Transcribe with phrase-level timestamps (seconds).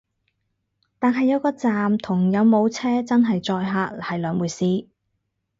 [0.97, 4.87] 但係有個站同有冇車真係載客係兩回事